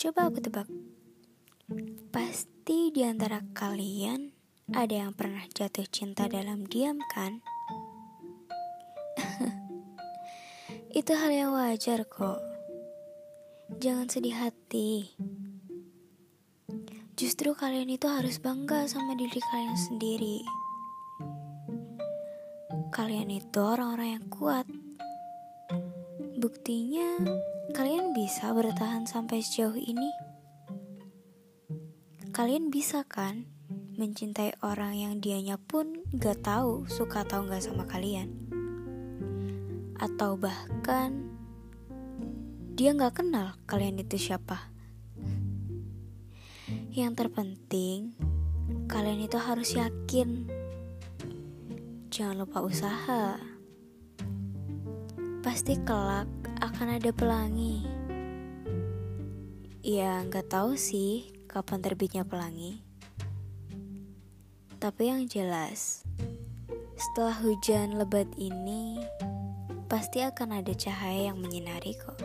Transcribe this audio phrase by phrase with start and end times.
[0.00, 0.64] Coba aku tebak.
[2.08, 4.32] Pasti di antara kalian
[4.72, 7.44] ada yang pernah jatuh cinta dalam diam kan?
[11.04, 12.40] Itu hal yang wajar kok.
[13.76, 15.12] Jangan sedih hati.
[17.12, 20.40] Justru kalian itu harus bangga sama diri kalian sendiri.
[22.88, 24.64] Kalian itu orang-orang yang kuat.
[26.40, 27.20] Buktinya,
[27.76, 30.08] kalian bisa bertahan sampai sejauh ini.
[32.32, 33.44] Kalian bisa kan
[34.00, 38.32] mencintai orang yang dianya pun gak tahu suka atau gak sama kalian.
[40.00, 41.28] Atau bahkan
[42.72, 44.72] dia gak kenal kalian itu siapa.
[46.88, 48.16] Yang terpenting,
[48.88, 50.48] kalian itu harus yakin.
[52.08, 53.49] Jangan lupa usaha.
[55.40, 56.28] Pasti kelak
[56.60, 57.80] akan ada pelangi.
[59.80, 62.84] Ya, nggak tahu sih kapan terbitnya pelangi.
[64.76, 66.04] Tapi yang jelas,
[66.92, 69.00] setelah hujan lebat ini,
[69.88, 72.20] pasti akan ada cahaya yang menyinari kok.